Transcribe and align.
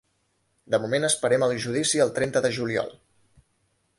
De 0.75 0.79
moment, 0.85 1.05
esperem 1.09 1.45
el 1.49 1.53
judici 1.67 2.03
el 2.07 2.13
trenta 2.17 2.45
de 2.47 2.53
juliol. 2.59 2.93